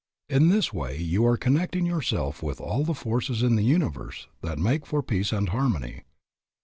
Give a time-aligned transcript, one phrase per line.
[0.27, 4.57] In this way you are connecting yourself with all the forces in the universe that
[4.57, 6.01] make for peace and harmony.